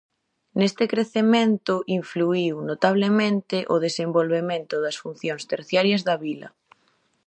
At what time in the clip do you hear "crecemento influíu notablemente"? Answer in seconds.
0.93-3.57